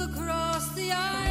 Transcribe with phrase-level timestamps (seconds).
[0.00, 1.29] Across the island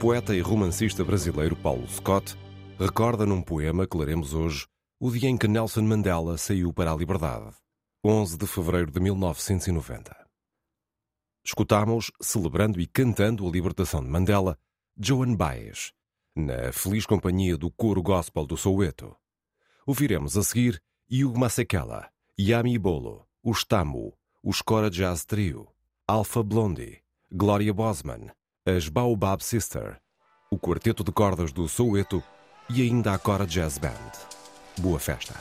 [0.00, 2.34] poeta e romancista brasileiro Paulo Scott
[2.78, 4.66] recorda num poema que leremos hoje
[4.98, 7.54] o dia em que Nelson Mandela saiu para a liberdade,
[8.02, 10.16] 11 de fevereiro de 1990.
[11.44, 14.56] Escutámos, celebrando e cantando a libertação de Mandela,
[14.98, 15.92] Joan Baez,
[16.34, 19.14] na feliz companhia do coro gospel do Soweto.
[19.86, 20.82] Ouviremos a seguir
[21.12, 22.08] Hugo Masekela,
[22.40, 25.68] Yami Bolo, o Stamu, o Scora Jazz Trio,
[26.08, 28.30] Alpha Blondie, Gloria Bosman,
[28.76, 29.96] as Baobab Sister,
[30.50, 32.22] o quarteto de cordas do Soweto
[32.68, 34.12] e ainda a Cora Jazz Band.
[34.78, 35.34] Boa festa!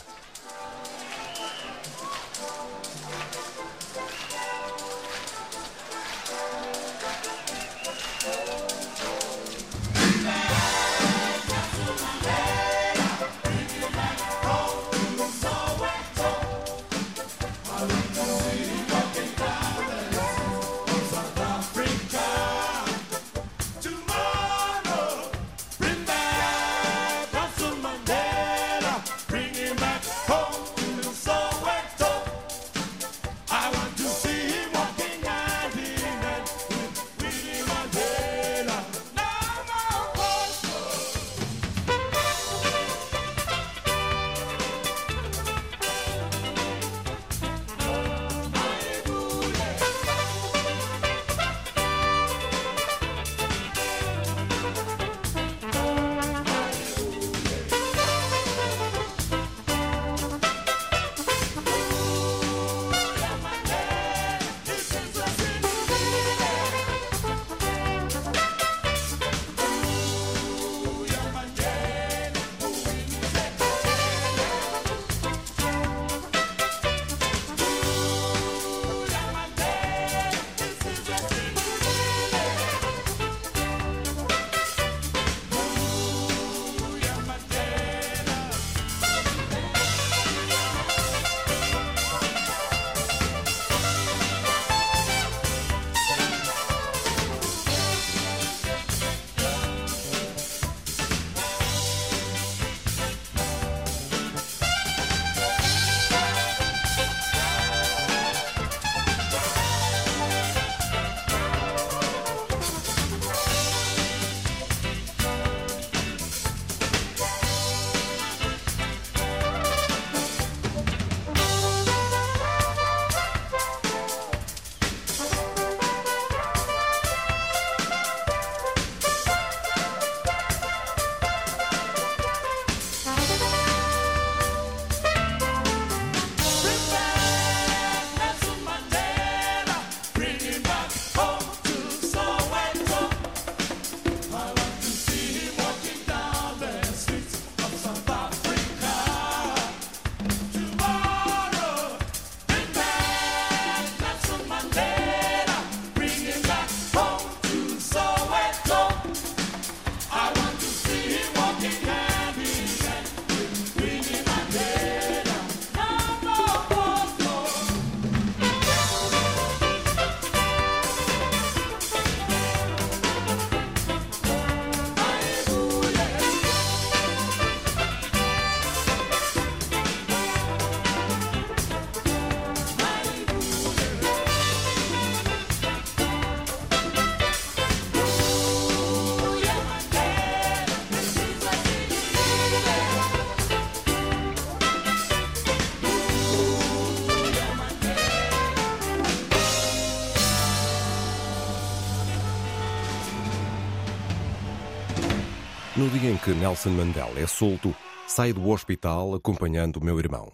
[205.80, 207.74] No dia em que Nelson Mandela é solto,
[208.06, 210.30] saio do hospital acompanhando o meu irmão.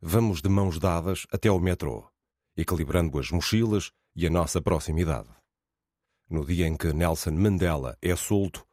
[0.00, 2.08] Vamos de mãos dadas até ao metrô,
[2.56, 5.28] equilibrando as mochilas e a nossa proximidade.
[6.26, 8.64] No dia em que Nelson Mandela é solto,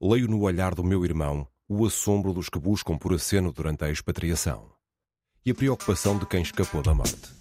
[0.00, 3.90] leio no olhar do meu irmão o assombro dos que buscam por aceno durante a
[3.90, 4.70] expatriação
[5.44, 7.36] e a preocupação de quem escapou da morte.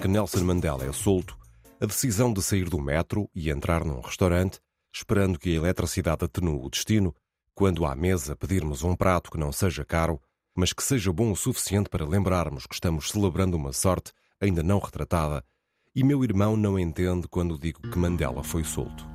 [0.00, 1.36] Que Nelson Mandela é solto,
[1.78, 4.58] a decisão de sair do metro e entrar num restaurante,
[4.92, 7.14] esperando que a eletricidade atenue o destino,
[7.54, 10.18] quando à mesa pedirmos um prato que não seja caro,
[10.56, 14.78] mas que seja bom o suficiente para lembrarmos que estamos celebrando uma sorte ainda não
[14.78, 15.44] retratada,
[15.94, 19.06] e meu irmão não entende quando digo que Mandela foi solto.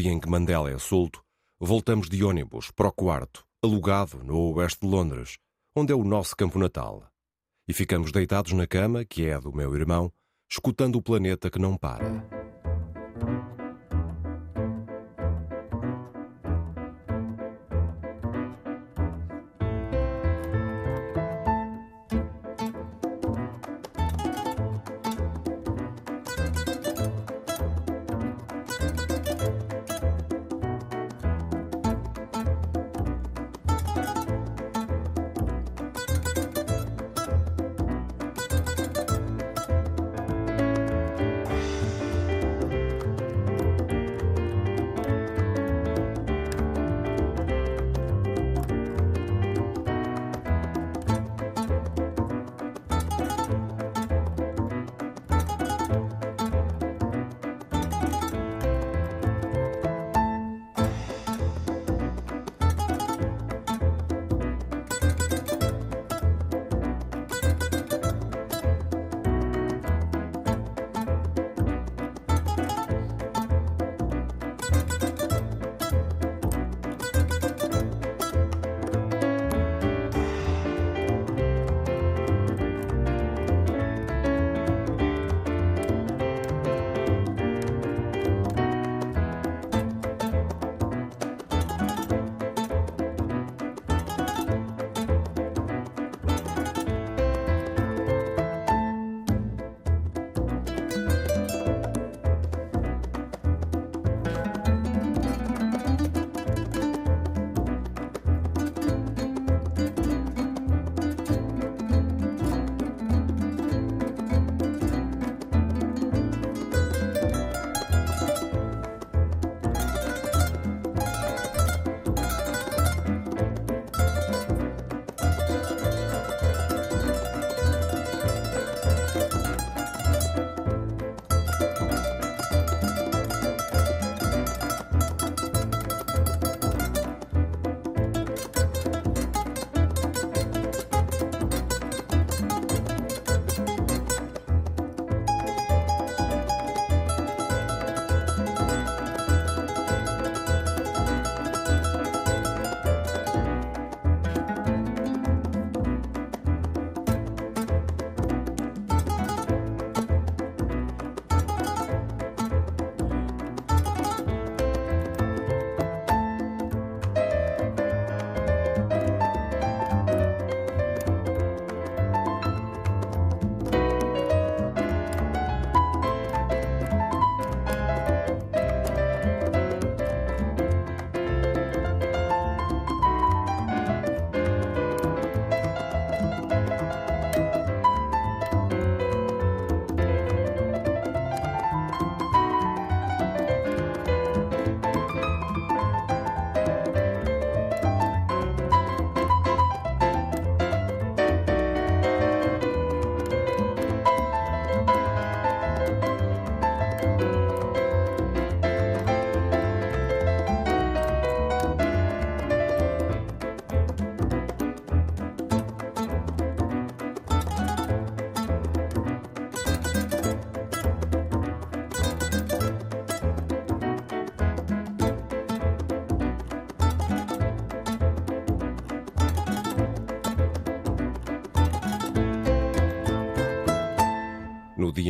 [0.00, 1.22] Dia em que Mandela é solto,
[1.60, 5.36] voltamos de ônibus para o quarto, alugado no oeste de Londres,
[5.76, 7.06] onde é o nosso campo natal.
[7.68, 10.10] E ficamos deitados na cama, que é a do meu irmão,
[10.50, 12.39] escutando o planeta que não para.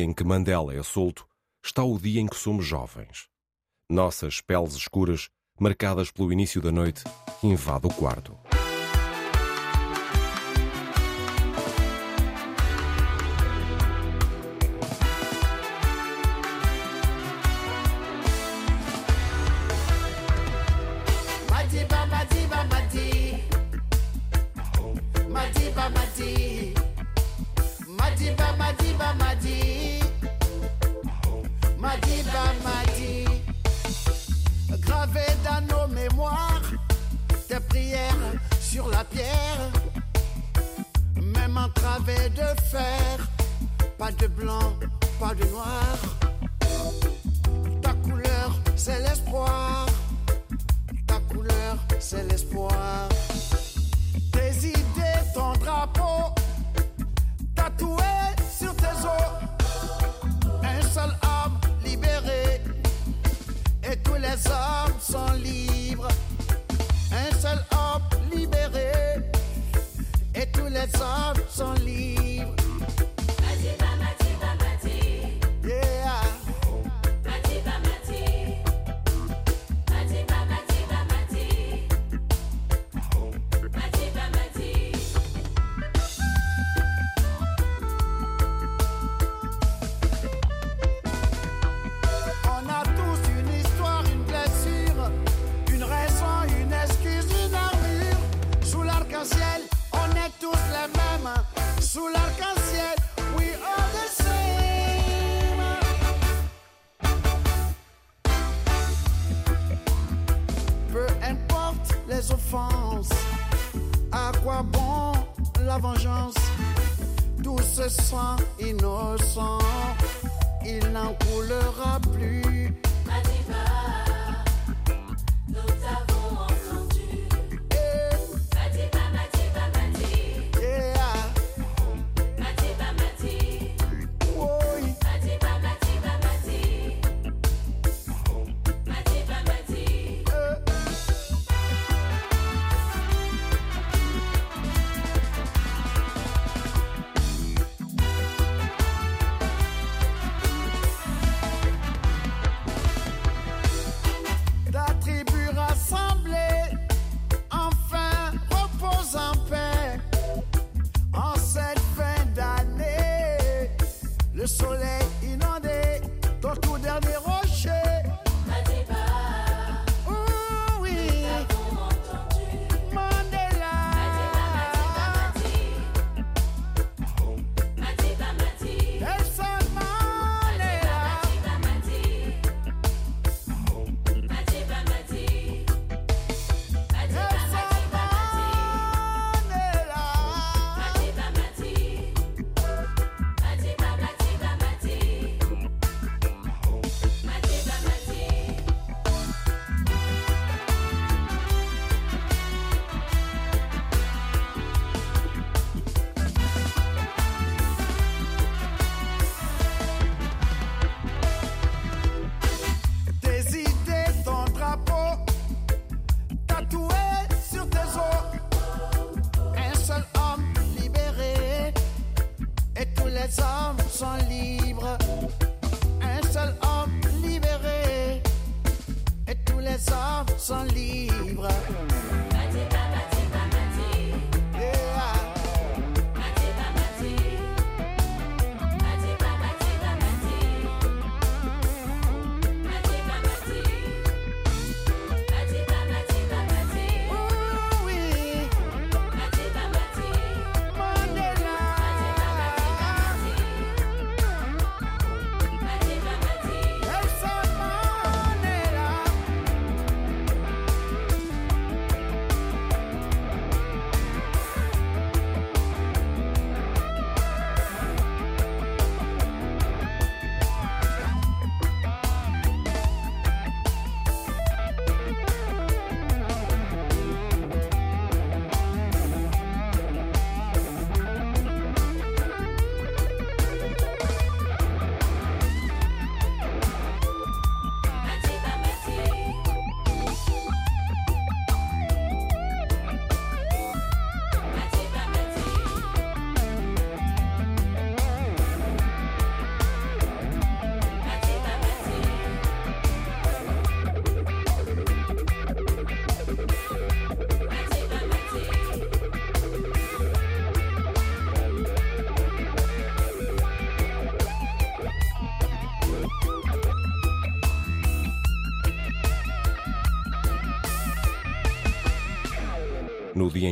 [0.01, 1.27] Dia em que Mandela é solto,
[1.63, 3.27] está o dia em que somos jovens.
[3.89, 7.03] Nossas peles escuras, marcadas pelo início da noite,
[7.43, 8.35] invadem o quarto.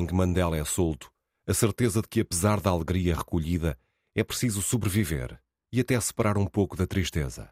[0.10, 1.12] que Mandela é solto,
[1.46, 3.78] a certeza de que, apesar da alegria recolhida,
[4.16, 5.40] é preciso sobreviver
[5.72, 7.48] e até separar um pouco da tristeza.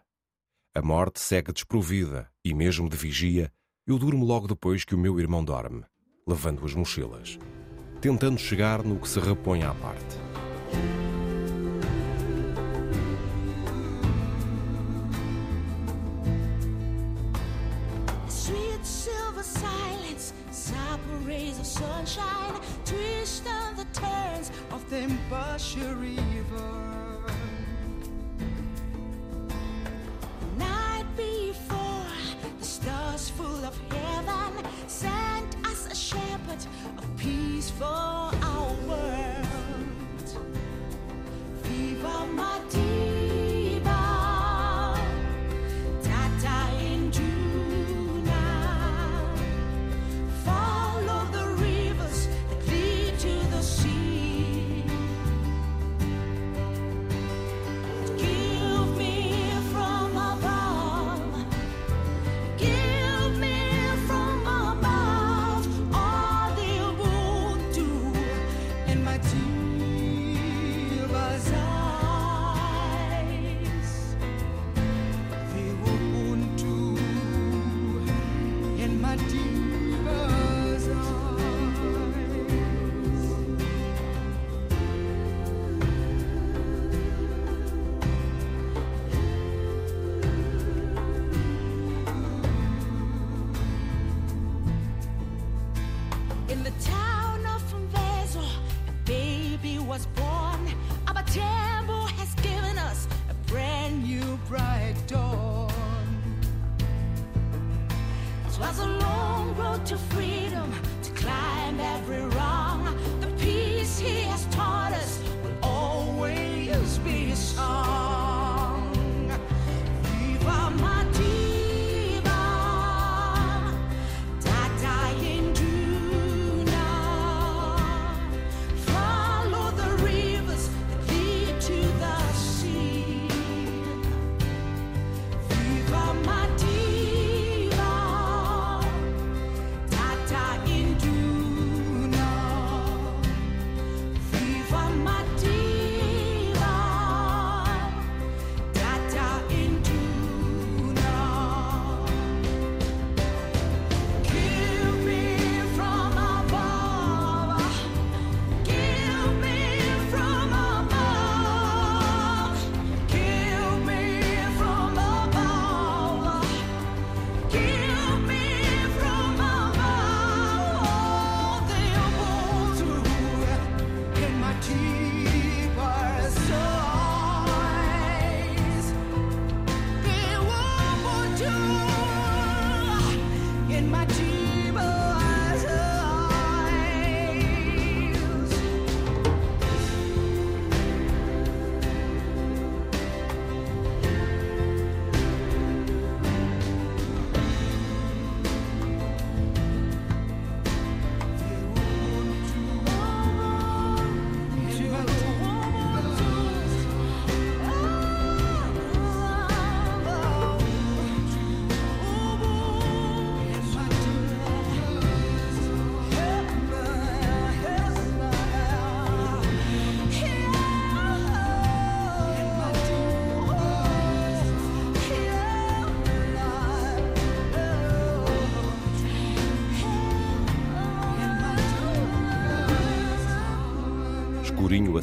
[0.73, 3.53] A morte segue desprovida e, mesmo de vigia,
[3.85, 5.85] eu durmo logo depois que o meu irmão dorme,
[6.27, 7.37] levando as mochilas,
[8.01, 10.17] tentando chegar no que se repõe à parte.
[21.67, 27.21] sunshine, twist of the turns of the Mbashu River.
[30.39, 32.05] The night before,
[32.57, 36.65] the stars full of heaven sent us a shepherd
[36.97, 38.06] of peaceful.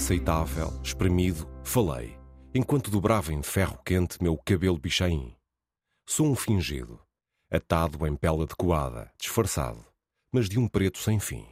[0.05, 2.19] inaceitável, espremido, falei,
[2.55, 5.35] enquanto dobrava em ferro quente meu cabelo bichain.
[6.07, 7.01] Sou um fingido,
[7.51, 9.83] atado em pele adequada, disfarçado,
[10.31, 11.47] mas de um preto sem fim.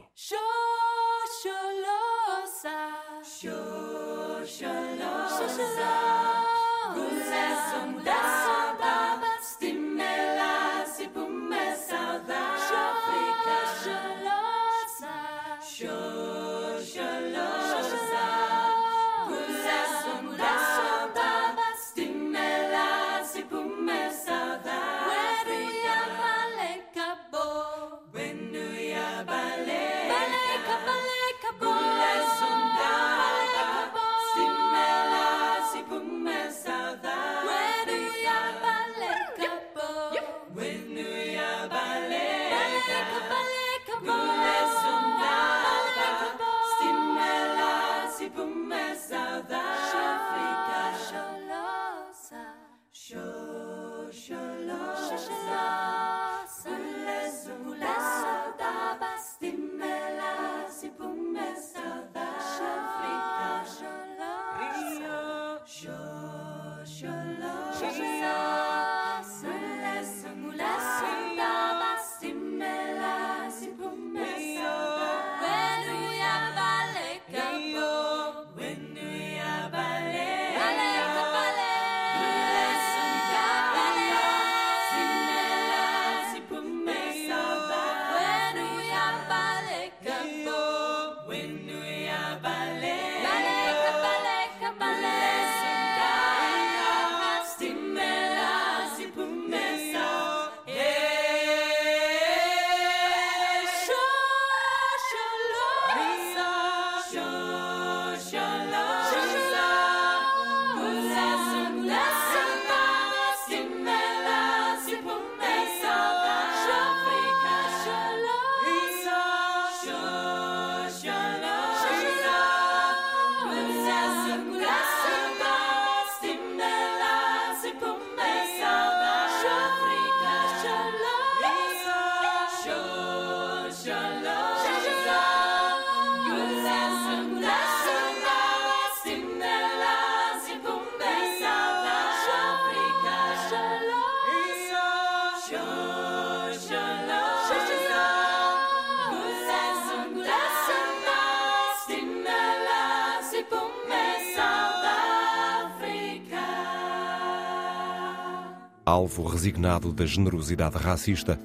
[159.03, 161.37] Alvo resignado da generosidade racista,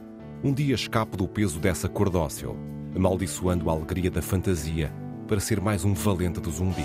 [0.45, 2.57] um dia escapo do peso dessa cor dócil,
[2.95, 4.93] amaldiçoando a alegria da fantasia
[5.27, 6.85] para ser mais um valente do zumbi.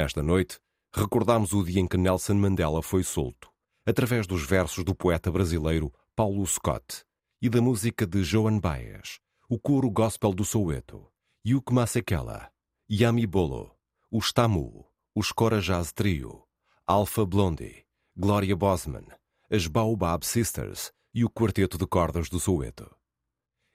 [0.00, 0.58] Nesta noite,
[0.94, 3.50] recordamos o dia em que Nelson Mandela foi solto,
[3.84, 7.04] através dos versos do poeta brasileiro Paulo Scott
[7.42, 11.06] e da música de Joan Baez, o coro gospel do Soweto,
[11.46, 12.50] Yuk Masekela,
[12.90, 13.76] Yami Bolo,
[14.10, 16.44] os Tamu, os Cora Jazz Trio,
[16.86, 17.84] Alpha Blondie,
[18.16, 19.04] Gloria Bosman,
[19.50, 22.90] as Baobab Sisters e o Quarteto de Cordas do Soweto.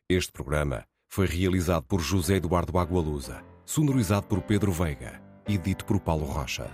[0.10, 6.00] Este programa foi realizado por José Eduardo Agualusa, sonorizado por Pedro Veiga e dito por
[6.00, 6.70] Paulo Rocha.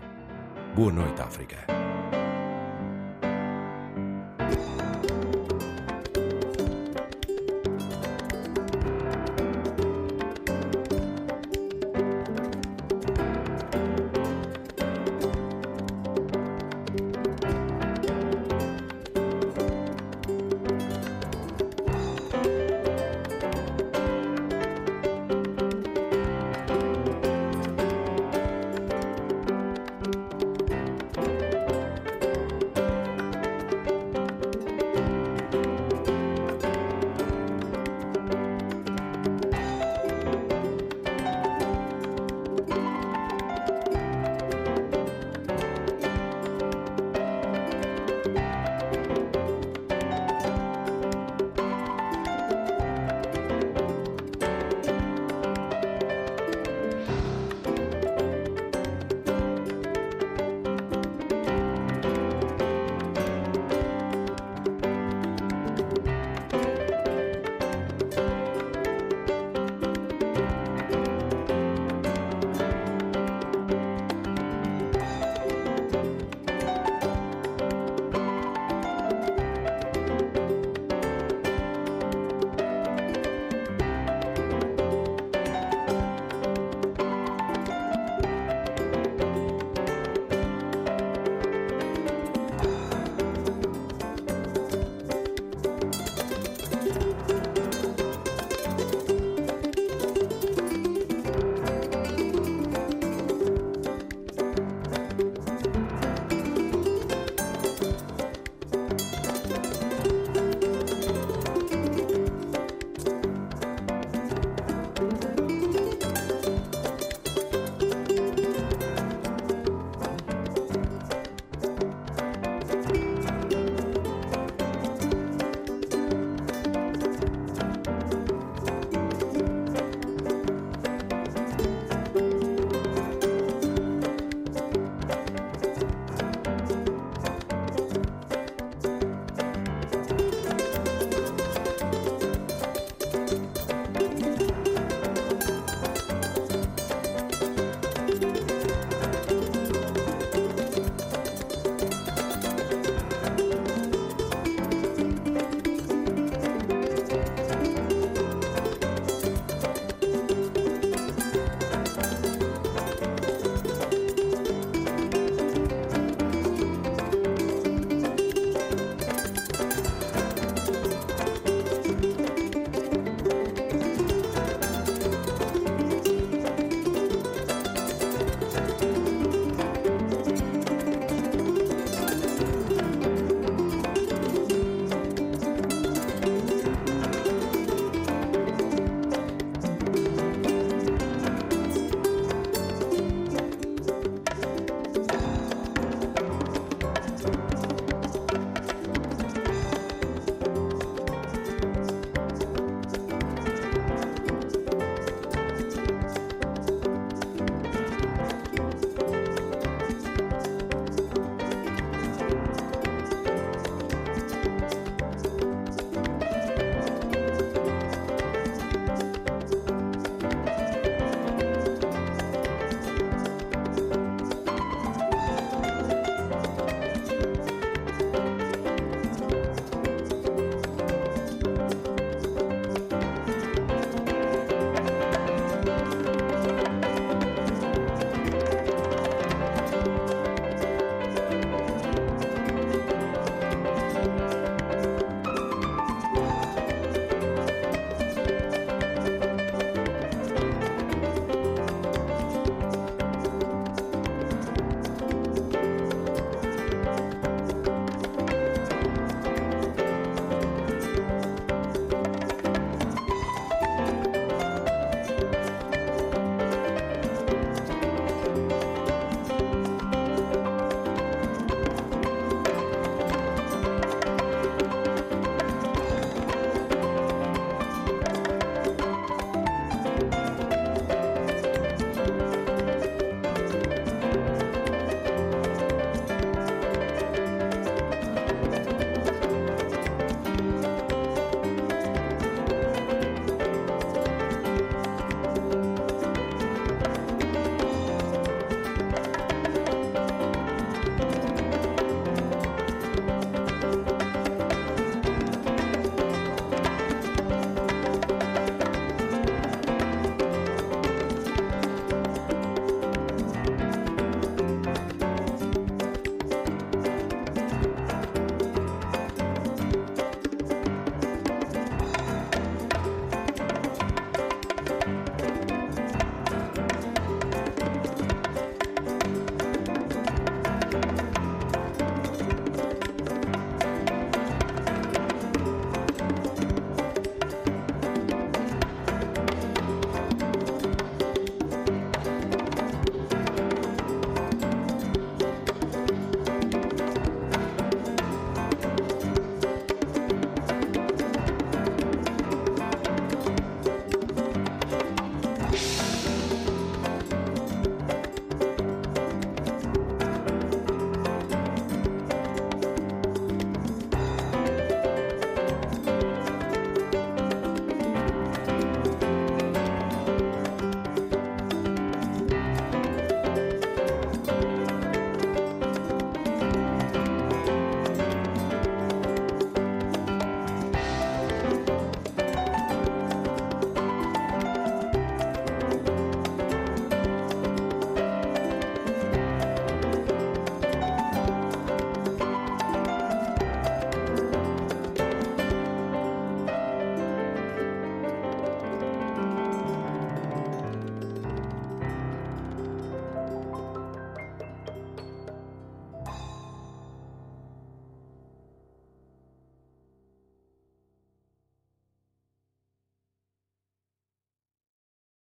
[0.75, 1.80] Boa noite, África.